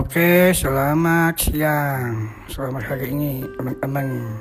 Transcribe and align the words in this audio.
Oke, 0.00 0.48
selamat 0.56 1.36
siang. 1.36 2.32
Selamat 2.48 2.88
hari 2.88 3.12
ini 3.12 3.44
teman-teman. 3.60 4.32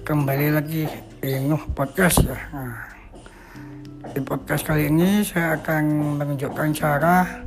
Kembali 0.00 0.56
lagi 0.56 0.88
di 1.20 1.44
Nuh 1.44 1.60
Podcast 1.76 2.24
ya. 2.24 2.40
Nah, 2.48 2.88
di 4.16 4.20
podcast 4.24 4.64
kali 4.64 4.88
ini 4.88 5.20
saya 5.28 5.60
akan 5.60 6.16
menunjukkan 6.24 6.72
cara 6.72 7.44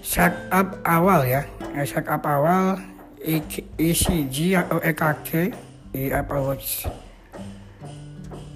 setup 0.00 0.80
awal 0.88 1.28
ya. 1.28 1.44
Eh, 1.76 1.84
Setup 1.84 2.24
awal 2.24 2.80
ECG 3.76 4.56
atau 4.56 4.80
EKG 4.80 5.52
di 5.92 6.08
Apple 6.08 6.40
Watch 6.40 6.88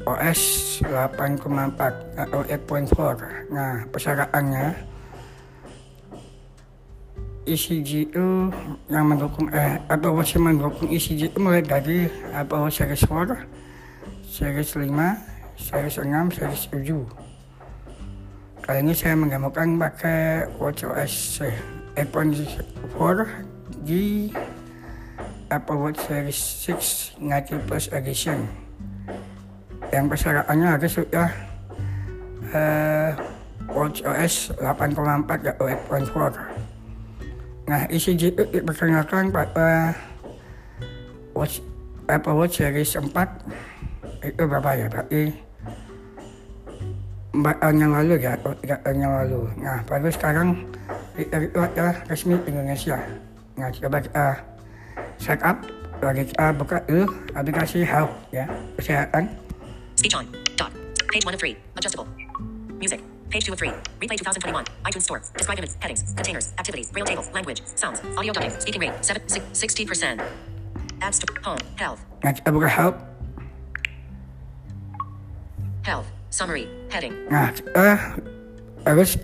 OS 0.08 0.40
8,4 0.88 2.16
atau 2.16 2.40
8.4. 2.48 3.52
Nah, 3.52 3.84
persyaratannya 3.92 4.96
ECG 7.48 8.12
itu 8.12 8.52
yang 8.92 9.08
mendukung 9.08 9.48
eh 9.48 9.80
Watch 9.88 10.36
yang 10.36 10.52
mendukung 10.52 10.92
ECG 10.92 11.32
itu 11.32 11.38
mulai 11.40 11.64
dari 11.64 12.04
Watch 12.60 12.84
Series 12.84 13.02
4, 13.08 14.28
Series 14.28 14.70
5, 14.76 14.84
Series 15.56 15.96
6, 15.96 16.36
Series 16.36 16.64
7. 16.68 17.08
Kali 18.60 18.78
ini 18.84 18.92
saya 18.92 19.16
menggabungkan 19.16 19.80
pakai 19.80 20.44
Watch 20.60 20.84
OS 20.84 21.40
iPhone 21.96 22.36
4 22.36 23.88
di 23.88 24.28
Apple 25.48 25.80
Watch 25.80 26.04
Series 26.04 26.36
6 26.68 27.16
90 27.16 27.64
Plus 27.64 27.88
Edition. 27.96 28.44
Yang 29.88 30.04
persyaratannya 30.12 30.68
harus 30.68 30.92
sudah 30.92 31.28
eh, 32.52 33.10
Watch 33.72 34.04
OS 34.04 34.52
8,4 34.60 35.48
atau 35.48 35.64
8.4 35.64 36.67
Nah, 37.68 37.84
ECG 37.92 38.32
itu 38.32 38.42
diperkenalkan 38.48 39.28
pada 39.28 39.92
Watch 41.36 41.60
Apple 42.08 42.36
Watch 42.40 42.64
Series 42.64 42.96
4 42.96 43.12
itu 44.24 44.42
berapa 44.48 44.70
ya? 44.72 44.86
Berarti 44.88 45.22
empat 47.36 47.56
tahun 47.60 47.76
yang 47.76 47.92
lalu 47.92 48.14
ya, 48.24 48.34
atau 48.40 48.56
tiga 48.64 48.80
tahun 48.80 48.98
yang 49.04 49.12
lalu. 49.20 49.40
Nah, 49.60 49.84
baru 49.84 50.08
sekarang 50.08 50.64
itu 51.20 51.60
adalah 51.60 51.94
resmi 52.08 52.40
Indonesia. 52.48 52.96
Nah, 53.60 53.68
coba 53.68 54.00
kita 54.00 54.26
set 55.20 55.38
up, 55.44 55.60
lagi 56.00 56.24
kita 56.24 56.56
buka 56.56 56.80
dulu 56.88 57.04
aplikasi 57.36 57.84
Health 57.84 58.16
ya, 58.32 58.48
kesehatan. 58.80 59.28
Speech 60.00 60.16
on. 60.16 60.24
Dot. 60.56 60.72
Page 61.12 61.24
1 61.28 61.36
of 61.36 61.42
3. 61.44 61.52
Adjustable. 61.76 62.08
Music. 62.80 63.17
Page 63.28 63.44
2 63.44 63.52
of 63.52 63.58
3. 63.58 63.68
Replay 64.00 64.16
2021. 64.16 64.64
iTunes 64.84 65.02
Store. 65.02 65.20
Describe 65.36 65.58
image. 65.58 65.72
Headings. 65.80 66.02
Containers. 66.16 66.52
Activities. 66.58 66.90
Braille 66.90 67.04
table. 67.04 67.24
Language. 67.34 67.60
Sounds. 67.76 68.00
Audio 68.16 68.32
dubbing. 68.32 68.50
Speaking 68.60 68.80
rate. 68.80 69.04
7, 69.04 69.20
6, 69.28 69.44
60%. 69.52 70.24
App 71.02 71.12
Store. 71.12 71.36
Home. 71.44 71.60
Health. 71.76 72.00
Nah, 72.24 72.32
kita 72.32 72.48
buka 72.48 72.68
Health. 75.84 76.08
Summary. 76.28 76.68
Heading. 76.92 77.16
Nah, 77.32 77.52
kita 77.52 78.16
harus 78.84 79.16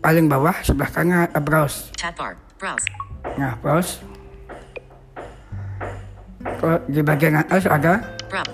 paling 0.00 0.28
bawah 0.28 0.56
sebelah 0.64 0.88
kanan 0.92 1.28
ada 1.28 1.40
browse. 1.40 1.92
Tab 1.96 2.16
bar. 2.16 2.36
Browse. 2.60 2.84
Nah, 3.36 3.56
browse. 3.60 4.00
Di 6.88 7.00
bagian 7.00 7.40
atas 7.40 7.64
ada. 7.68 8.04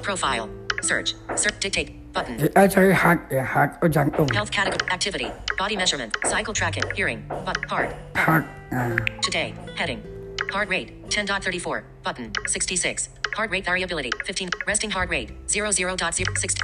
Profile. 0.02 0.46
Search. 0.82 1.18
Search. 1.34 1.58
Dictate. 1.58 2.05
Button. 2.16 2.40
Uh, 2.40 2.48
uh, 2.56 2.64
kita 2.64 2.72
cari 2.72 2.92
heart 2.96 3.20
ya, 3.28 3.44
heart 3.44 3.76
oh, 3.76 3.84
atau 3.84 3.88
jantung. 3.92 4.28
Oh. 4.32 4.34
Health 4.34 4.48
category. 4.48 4.80
Activity. 4.88 5.28
Body 5.60 5.76
measurement. 5.76 6.16
Cycle 6.24 6.56
tracking. 6.56 6.88
Hearing. 6.96 7.20
But. 7.44 7.60
Heart. 7.68 7.92
Heart. 8.16 8.44
Nah, 8.72 8.96
Today. 9.20 9.52
Heading. 9.76 10.00
Heart 10.48 10.72
rate. 10.72 10.88
10.34. 11.12 11.84
Button. 12.00 12.32
66. 12.48 13.12
Heart 13.36 13.50
rate 13.52 13.64
variability. 13.68 14.10
15. 14.24 14.48
Resting 14.64 14.90
heart 14.90 15.12
rate. 15.12 15.28
00.06. 15.44 15.92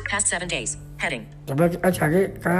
Past 0.08 0.26
7 0.32 0.48
days. 0.48 0.80
Heading. 0.96 1.28
coba 1.44 1.68
kita 1.68 1.88
cari 1.92 2.30
ke 2.32 2.56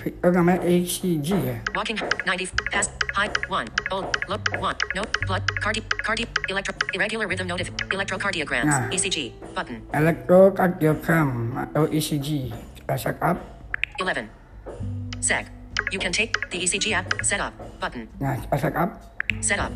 fitur 0.00 0.30
namanya 0.32 0.62
ECG. 0.64 1.28
Walking 1.76 1.98
90 2.24 2.48
past 2.72 2.94
high. 3.20 3.32
1 3.48 3.68
bold. 3.90 4.16
Look. 4.28 4.42
1 4.56 4.76
no. 4.94 5.04
Blood. 5.26 5.42
Cardi. 5.60 5.80
Cardi. 6.02 6.24
Electro. 6.48 6.74
Irregular 6.94 7.26
rhythm 7.28 7.48
notif 7.48 7.68
electrocardiograms. 7.92 8.72
Nah. 8.72 8.88
ECG 8.88 9.32
button. 9.54 9.82
Elektrokardiogram 9.92 11.30
atau 11.68 11.84
oh, 11.84 11.92
ECG. 11.92 12.52
Kita 12.80 12.92
uh, 12.94 12.98
set 12.98 13.16
up. 13.20 13.36
11 14.00 14.32
sec 15.20 15.44
you 15.92 16.00
can 16.00 16.12
take 16.12 16.32
the 16.48 16.58
ECG 16.64 16.96
app. 16.96 17.12
Set 17.20 17.40
up 17.40 17.52
button. 17.80 18.08
Nah, 18.20 18.40
kita 18.40 18.54
uh, 18.56 18.60
set 18.60 18.74
up. 18.76 18.90
set 19.44 19.60
up 19.60 19.72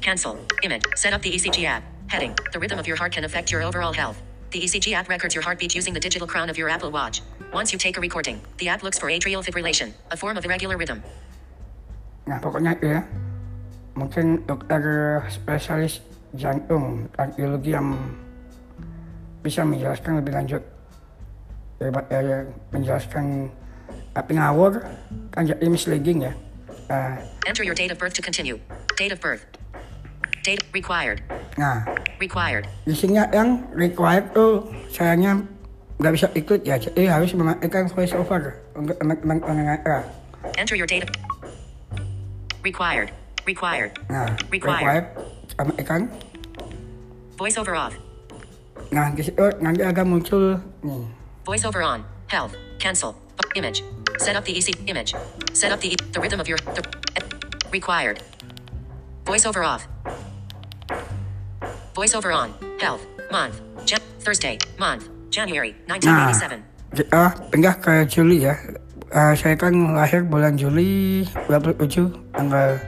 cancel. 0.00 0.38
Image. 0.62 0.84
Set 0.94 1.12
up 1.12 1.20
the 1.20 1.32
ECG 1.32 1.66
app. 1.66 1.82
Heading. 2.08 2.34
The 2.52 2.58
rhythm 2.58 2.78
of 2.78 2.86
your 2.86 2.96
heart 2.96 3.12
can 3.12 3.24
affect 3.24 3.52
your 3.52 3.62
overall 3.62 3.92
health. 3.92 4.18
The 4.50 4.62
ECG 4.66 4.94
app 4.94 5.06
records 5.06 5.34
your 5.34 5.44
heartbeat 5.44 5.76
using 5.76 5.94
the 5.94 6.00
digital 6.00 6.26
crown 6.26 6.50
of 6.50 6.58
your 6.58 6.68
Apple 6.68 6.90
Watch. 6.90 7.22
Once 7.52 7.72
you 7.72 7.78
take 7.78 7.98
a 7.98 8.00
recording 8.00 8.40
the 8.58 8.68
app 8.68 8.82
looks 8.82 8.98
for 8.98 9.08
atrial 9.10 9.42
fibrillation 9.42 9.92
a 10.10 10.16
form 10.16 10.36
of 10.36 10.44
irregular 10.44 10.76
rhythm 10.76 11.02
Nah, 12.30 12.38
pokoknya 12.38 12.78
ya. 12.78 13.02
Mungkin 13.98 14.46
dokter 14.46 14.80
spesialis 15.26 15.98
jantung, 16.38 17.10
kardiologi 17.10 17.74
yang 17.74 17.98
bisa 19.42 19.66
menjelaskan 19.66 20.22
lebih 20.22 20.32
lanjut 20.38 20.62
daripada 21.82 22.46
menjelaskan 22.70 23.50
tapi 24.14 24.38
ngawur 24.38 24.78
kan 25.34 25.42
jadi 25.42 25.66
misleading 25.66 26.30
ya. 26.30 26.32
Nah, 26.86 27.18
enter 27.50 27.66
your 27.66 27.74
date 27.74 27.90
of 27.90 27.98
birth 27.98 28.14
to 28.14 28.22
continue 28.22 28.60
date 28.98 29.14
of 29.14 29.22
birth 29.22 29.46
date 30.44 30.60
required 30.76 31.24
nah 31.56 31.86
required 32.20 32.68
isinya 32.84 33.24
yang 33.32 33.64
required 33.72 34.28
tuh 34.36 34.68
sayangnya 34.92 35.40
nggak 36.02 36.12
bisa 36.12 36.26
ikut 36.36 36.60
ya 36.66 36.76
jadi 36.76 37.16
harus 37.16 37.32
mematikan 37.32 37.88
voice 37.88 38.12
over 38.12 38.60
untuk 38.76 38.98
teman-teman 39.00 39.38
pendengar 39.40 40.04
Enter 40.56 40.76
your 40.76 40.86
data. 40.86 41.29
Required. 42.62 43.08
Required. 43.46 43.90
nah 44.08 44.28
Required. 44.52 44.76
required 44.78 45.06
sama 45.56 45.72
ikan 45.80 46.02
Voiceover 47.40 47.72
off. 47.74 47.96
nah 48.92 49.08
di 49.10 49.24
situ 49.24 49.40
nanti 49.64 49.80
oh, 49.80 49.88
akan 49.88 50.04
muncul 50.06 50.60
nih 50.84 51.04
Voiceover 51.44 51.80
on. 51.80 52.04
Health. 52.28 52.54
Cancel. 52.78 53.16
Image. 53.56 53.82
Set 54.20 54.36
up 54.36 54.44
the 54.44 54.54
EC 54.54 54.70
image. 54.86 55.16
Set 55.56 55.72
up 55.72 55.80
the 55.80 55.96
e- 55.96 56.02
the 56.12 56.20
rhythm 56.20 56.38
of 56.38 56.46
your 56.46 56.60
the, 56.76 56.84
required. 57.72 58.22
Voiceover 59.26 59.66
off. 59.66 59.88
Voiceover 61.96 62.30
on. 62.30 62.54
Health. 62.78 63.02
Month. 63.32 63.58
Jan- 63.88 64.04
Thursday. 64.20 64.58
Month. 64.78 65.08
January 65.30 65.74
nah 65.88 65.96
1987. 65.98 66.62
kita 66.90 67.22
pindah 67.54 67.74
ke 67.78 68.02
Juli 68.06 68.42
ya 68.46 68.54
Eh, 69.10 69.34
saya 69.34 69.58
kan 69.58 69.74
lahir 69.90 70.22
bulan 70.22 70.54
Juli 70.54 71.26
27 71.50 72.30
tanggal 72.30 72.78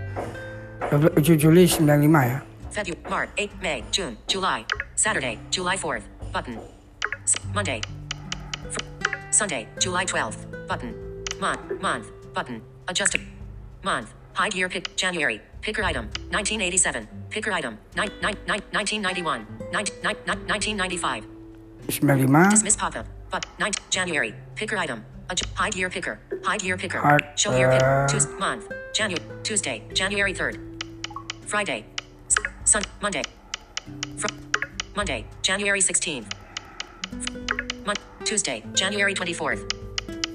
27 0.87 1.35
Juli 1.35 1.67
95 1.67 1.83
ya 2.31 2.39
February, 2.73 3.03
March, 3.11 3.31
8, 3.37 3.51
May, 3.61 3.79
June, 3.91 4.15
July, 4.31 4.65
Saturday, 4.97 5.37
July 5.53 5.77
4th, 5.77 6.07
button. 6.33 6.57
Monday, 7.53 7.83
Sunday, 9.29 9.69
July 9.77 10.09
12th, 10.09 10.49
button. 10.65 10.95
Month, 11.37 11.61
month, 11.85 12.07
button. 12.33 12.63
Adjusted. 12.89 13.21
Month, 13.85 14.15
hide 14.33 14.55
year 14.55 14.71
pick, 14.73 14.95
January, 14.97 15.43
picker 15.61 15.85
item, 15.85 16.09
1987, 16.33 17.05
picker 17.29 17.53
item, 17.53 17.77
nine, 17.93 18.09
nine, 18.23 18.39
nine, 18.49 18.63
1991, 18.73 19.45
nine, 19.69 19.85
nine, 20.01 20.17
nine, 20.25 20.41
1995, 20.49 21.27
95 22.01 22.51
dismiss 22.57 22.77
pop 22.77 22.97
up, 22.97 23.05
but, 23.29 23.45
9, 23.59 23.73
January, 23.91 24.33
picker 24.55 24.79
item, 24.79 25.05
hide 25.55 25.75
year 25.75 25.91
picker, 25.91 26.19
hide 26.45 26.63
year 26.63 26.77
picker, 26.77 26.99
Hide, 27.01 27.25
show 27.37 27.57
year 27.57 27.71
pick, 27.71 27.83
uh, 27.83 28.07
Tuesday, 28.09 28.33
month, 28.39 28.69
January, 28.93 29.25
Tuesday, 29.43 29.83
January 29.95 30.35
3rd, 30.35 30.59
Friday, 31.47 31.85
Sun, 32.65 32.83
Monday, 33.01 33.23
Fr- 34.17 34.35
Monday, 34.97 35.25
January 35.43 35.81
16th. 35.81 36.27
Mon- 37.85 37.97
Tuesday, 38.25 38.63
January 38.75 39.15
24th. 39.15 39.63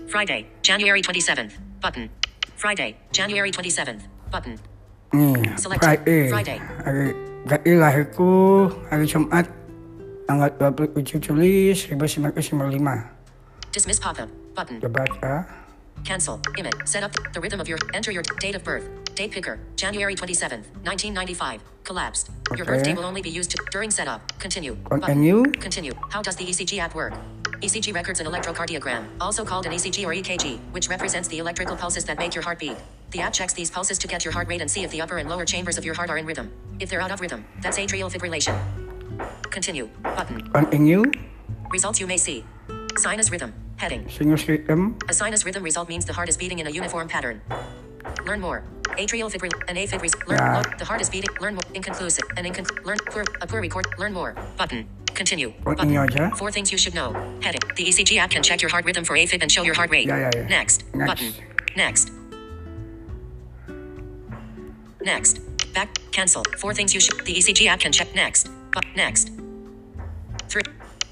Friday, 0.09 0.47
January 0.61 1.01
27th. 1.01 1.53
Button. 1.81 2.09
Friday, 2.55 2.97
January 3.11 3.51
27th. 3.51 4.01
Button. 4.31 4.57
nih 5.15 5.55
Select 5.55 5.79
Friday 5.79 6.27
Friday. 6.27 6.59
hari 6.83 7.15
jadi 7.47 7.79
lahirku 7.79 8.67
hari 8.91 9.07
Jumat 9.07 9.47
tanggal 10.27 10.51
27 10.51 11.23
Juli 11.23 11.71
1995 11.71 13.07
Dismiss 13.71 14.03
pop-up. 14.03 14.27
Button. 14.57 14.81
coba 14.81 15.05
kita 15.05 15.33
Cancel. 16.01 16.41
Image. 16.57 16.73
Set 16.85 17.03
up 17.05 17.13
the 17.33 17.41
rhythm 17.41 17.59
of 17.61 17.67
your. 17.69 17.77
Enter 17.93 18.09
your 18.11 18.23
date 18.41 18.55
of 18.57 18.63
birth. 18.63 18.85
Date 19.13 19.29
picker. 19.31 19.59
January 19.75 20.15
27th, 20.15 20.65
1995. 20.85 21.61
Collapsed. 21.83 22.29
Your 22.57 22.65
Okay. 22.65 22.71
birthday 22.73 22.93
will 22.93 23.05
only 23.05 23.21
be 23.21 23.29
used 23.29 23.51
to, 23.53 23.57
during 23.73 23.89
setup. 23.89 24.21
Continue. 24.39 24.75
Button. 24.89 25.01
continue 25.01 25.43
Continue. 25.61 25.93
How 26.09 26.21
does 26.21 26.35
the 26.37 26.45
ECG 26.45 26.79
app 26.79 26.93
work? 26.95 27.13
ECG 27.65 27.91
records 27.93 28.19
an 28.21 28.27
electrocardiogram, 28.29 29.09
also 29.19 29.43
called 29.43 29.65
an 29.65 29.73
ECG 29.73 30.05
or 30.05 30.13
EKG, 30.13 30.61
which 30.71 30.87
represents 30.89 31.27
the 31.27 31.39
electrical 31.41 31.75
pulses 31.75 32.05
that 32.05 32.17
make 32.21 32.33
your 32.37 32.45
heart 32.45 32.59
beat. 32.61 32.77
The 33.11 33.21
app 33.21 33.33
checks 33.33 33.53
these 33.53 33.71
pulses 33.73 33.97
to 33.97 34.07
get 34.07 34.21
your 34.23 34.31
heart 34.31 34.47
rate 34.47 34.61
and 34.61 34.69
see 34.69 34.83
if 34.85 34.91
the 34.93 35.01
upper 35.01 35.17
and 35.17 35.27
lower 35.27 35.45
chambers 35.45 35.77
of 35.77 35.83
your 35.83 35.95
heart 35.97 36.09
are 36.13 36.17
in 36.21 36.25
rhythm. 36.29 36.53
If 36.79 36.89
they're 36.89 37.01
out 37.01 37.11
of 37.11 37.19
rhythm, 37.19 37.45
that's 37.61 37.77
atrial 37.81 38.09
fibrillation. 38.13 38.53
Continue. 39.49 39.89
Button. 40.05 40.45
Continue. 40.53 41.09
Results 41.73 41.99
you 41.99 42.05
may 42.05 42.17
see. 42.21 42.45
Sinus 43.01 43.31
rhythm. 43.33 43.51
Heading. 43.77 44.07
Sinus 44.09 44.47
rhythm. 44.47 44.97
A 45.09 45.13
sinus 45.13 45.45
rhythm 45.45 45.63
result 45.63 45.87
means 45.87 46.03
the 46.05 46.13
heart 46.13 46.29
is 46.29 46.37
beating 46.37 46.59
in 46.59 46.67
a 46.67 46.69
uniform 46.71 47.07
pattern. 47.07 47.41
Learn 48.25 48.41
more. 48.41 48.63
Atrial 48.97 49.29
fibril 49.31 49.51
an 49.69 49.75
AFib 49.75 50.01
res- 50.01 50.15
learn 50.27 50.39
Yeah. 50.39 50.63
the 50.79 50.85
heart 50.85 51.01
is 51.01 51.09
beating. 51.09 51.29
Learn 51.39 51.53
more. 51.55 51.63
Inconclusive. 51.73 52.23
An 52.37 52.45
inconclusive. 52.45 52.85
Learn 52.85 52.97
poor. 53.11 53.23
A 53.41 53.47
poor 53.47 53.61
record. 53.61 53.85
Learn 53.99 54.13
more. 54.13 54.35
Button. 54.57 54.87
Continue. 55.13 55.53
Continue 55.65 55.99
aja. 55.99 56.31
Four 56.35 56.51
things 56.51 56.71
you 56.71 56.77
should 56.77 56.95
know. 56.95 57.11
Heading. 57.41 57.61
The 57.75 57.83
ECG 57.87 58.17
app 58.17 58.31
can 58.31 58.41
check 58.43 58.61
your 58.61 58.69
heart 58.71 58.85
rhythm 58.85 59.03
for 59.03 59.15
AFib 59.15 59.41
and 59.41 59.51
show 59.51 59.63
your 59.63 59.75
heart 59.75 59.91
rate. 59.91 60.07
Yeah, 60.07 60.19
yeah, 60.19 60.31
yeah. 60.35 60.47
Next. 60.47 60.83
Next. 60.95 61.07
Button. 61.09 61.33
Next. 61.75 62.11
Next. 65.01 65.39
Back. 65.73 65.89
Cancel. 66.11 66.43
Four 66.57 66.73
things 66.73 66.93
you 66.93 66.99
should. 66.99 67.23
The 67.25 67.33
ECG 67.35 67.67
app 67.67 67.79
can 67.79 67.91
check. 67.91 68.13
Next. 68.15 68.49
But 68.73 68.85
next. 68.95 69.29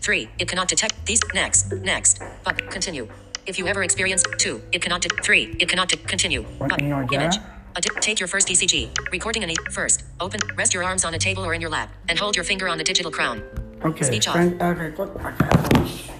Three. 0.06 0.30
It 0.38 0.46
cannot 0.48 0.69
detect 0.69 0.94
these. 1.10 1.18
Next. 1.34 1.74
Next. 1.81 2.22
But 2.46 2.69
continue. 2.69 3.10
If 3.50 3.57
you 3.57 3.66
ever 3.66 3.81
experience 3.81 4.22
two, 4.38 4.62
it 4.72 4.78
cannot. 4.86 5.02
De- 5.02 5.10
three. 5.25 5.57
It 5.57 5.66
cannot. 5.66 5.90
De- 5.90 5.98
continue. 5.98 6.46
But 6.62 6.78
image. 6.78 7.42
Adi- 7.74 7.90
take 8.06 8.22
your 8.22 8.30
first 8.30 8.48
ECG. 8.48 8.94
Recording 9.10 9.42
an 9.42 9.50
E. 9.50 9.57
First. 9.74 10.06
Open. 10.22 10.38
Rest 10.54 10.78
your 10.78 10.86
arms 10.86 11.06
on 11.10 11.16
a 11.16 11.18
table 11.18 11.42
or 11.42 11.57
in 11.57 11.60
your 11.60 11.74
lap, 11.74 11.90
and 12.07 12.19
hold 12.22 12.36
your 12.38 12.46
finger 12.46 12.69
on 12.69 12.78
the 12.78 12.84
digital 12.86 13.10
crown. 13.10 13.42
Oke, 13.81 14.06
Speech 14.06 14.30
off. 14.30 14.38
kita 14.38 14.78
record 14.78 15.10
pakai 15.18 15.50
harus. 15.50 16.13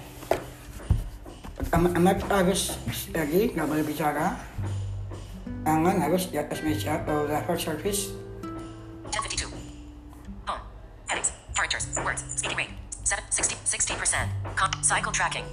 Amat 1.70 2.26
harus 2.26 2.74
lagi 3.14 3.54
nggak 3.54 3.66
boleh 3.70 3.86
bicara. 3.86 4.34
Tangan 5.62 6.02
harus 6.02 6.26
di 6.26 6.42
atas 6.42 6.58
meja 6.66 7.06
atau 7.06 7.30
level 7.30 7.54
surface. 7.54 8.10
60, 14.06 14.18
60%. 14.56 14.84
Cycle 14.84 15.12
tracking. 15.12 15.44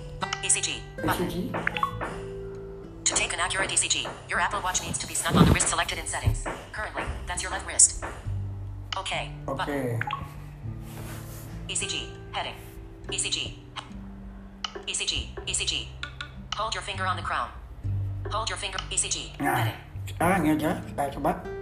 ECG. 0.44 0.80
Button. 1.04 1.28
ECG. 1.28 1.52
To 3.04 3.14
take 3.14 3.34
an 3.34 3.40
accurate 3.40 3.70
ECG, 3.70 4.08
your 4.30 4.40
Apple 4.40 4.62
Watch 4.62 4.82
needs 4.84 4.98
to 5.00 5.08
be 5.08 5.14
snug 5.14 5.36
on 5.36 5.46
the 5.46 5.52
wrist 5.52 5.68
selected 5.70 5.98
in 5.98 6.06
settings. 6.06 6.46
Currently, 6.72 7.04
that's 7.28 7.42
your 7.42 7.52
left 7.52 7.68
wrist. 7.68 8.04
Okay. 8.98 9.32
Button. 9.46 10.02
ECG. 11.68 12.08
Heading. 12.32 12.56
ECG. 13.08 13.54
ECG. 14.88 15.28
ECG. 15.48 15.88
Hold 16.56 16.74
your 16.76 16.84
finger 16.84 17.06
on 17.06 17.16
the 17.18 17.24
crown. 17.24 17.50
Hold 18.32 18.50
your 18.50 18.58
finger. 18.58 18.78
ECG. 18.92 19.40
Nah, 19.42 19.56
Heading. 19.56 19.80
sekarang 20.04 20.42
aja 20.52 20.72
kita 20.84 21.04
coba. 21.18 21.53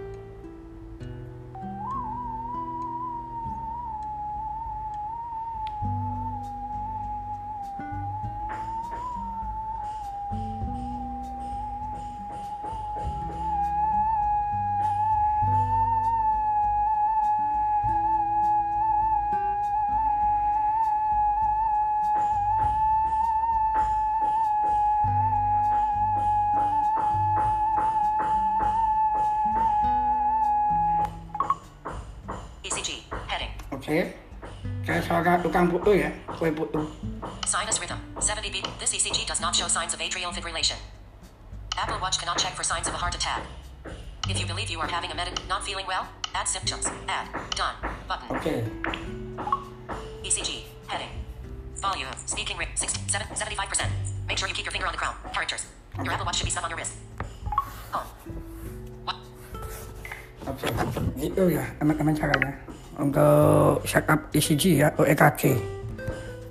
Heading. 33.92 34.08
Oke. 34.08 34.88
Kayak 34.88 35.02
suara 35.04 35.32
tukang 35.44 35.68
putu 35.68 35.92
ya, 36.00 36.10
kue 36.38 36.48
putu. 36.48 36.88
Sinus 37.44 37.76
rhythm. 37.76 38.00
70 38.18 38.48
beat. 38.48 38.66
This 38.80 38.96
ECG 38.96 39.28
does 39.28 39.40
not 39.40 39.52
show 39.54 39.68
signs 39.68 39.92
of 39.92 40.00
atrial 40.00 40.32
fibrillation. 40.32 40.80
Apple 41.76 42.00
Watch 42.00 42.18
cannot 42.18 42.38
check 42.38 42.56
for 42.56 42.64
signs 42.64 42.88
of 42.88 42.94
a 42.94 43.00
heart 43.00 43.14
attack. 43.14 43.44
If 44.28 44.40
you 44.40 44.46
believe 44.46 44.70
you 44.70 44.80
are 44.80 44.88
having 44.88 45.10
a 45.10 45.14
medic 45.14 45.36
not 45.48 45.66
feeling 45.66 45.84
well, 45.86 46.08
add 46.32 46.48
symptoms. 46.48 46.88
Add. 47.08 47.28
Done. 47.52 47.76
Button. 48.08 48.28
Oke. 48.32 48.54
ECG. 50.24 50.64
Heading. 50.88 51.12
Volume. 51.76 52.08
Speaking 52.24 52.56
rate. 52.56 52.72
60, 52.74 53.10
7, 53.10 53.26
75%. 53.34 53.90
Make 54.28 54.38
sure 54.38 54.48
you 54.48 54.54
keep 54.54 54.64
your 54.64 54.72
finger 54.72 54.86
on 54.86 54.92
the 54.92 54.98
crown. 54.98 55.14
Characters. 55.34 55.66
Your 56.02 56.12
Apple 56.12 56.24
Watch 56.24 56.38
should 56.38 56.46
be 56.46 56.54
snug 56.54 56.64
on 56.64 56.70
your 56.70 56.78
wrist. 56.78 56.94
Home. 57.92 58.06
Gitu 61.16 61.42
ya, 61.52 61.64
teman-teman 61.78 62.14
caranya. 62.14 62.52
Untuk 62.98 63.82
setup 63.88 64.28
ECG 64.30 64.84
ya, 64.84 64.92
atau 64.92 65.04
EKG. 65.04 65.42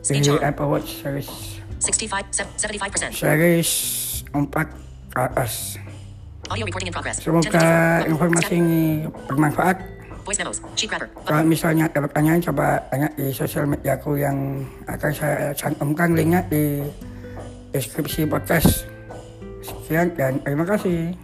Di. 0.01 0.33
Apple 0.42 0.65
Watch 0.65 1.06
series 1.06 1.30
65, 1.77 2.25
se- 2.33 2.50
75%. 2.57 3.13
series 3.13 3.69
4 4.33 4.50
ke 5.13 5.19
atas. 5.19 5.77
Audio 6.50 6.65
recording 6.65 6.89
in 6.89 6.95
progress. 6.95 7.21
Semoga 7.21 7.50
1054. 8.01 8.12
informasi 8.12 8.53
ini 8.57 8.81
bermanfaat. 9.30 9.77
Kalau 11.25 11.44
misalnya 11.44 11.89
ada 11.89 12.00
pertanyaan, 12.06 12.39
coba 12.42 12.77
tanya 12.94 13.09
di 13.18 13.33
sosial 13.33 13.65
mediaku 13.65 14.21
yang 14.21 14.62
akan 14.86 15.12
saya 15.12 15.50
cantumkan 15.57 16.13
linknya 16.13 16.45
di 16.45 16.86
deskripsi 17.74 18.30
podcast. 18.30 18.86
Sekian 19.65 20.13
dan 20.13 20.38
terima 20.45 20.65
kasih. 20.65 21.18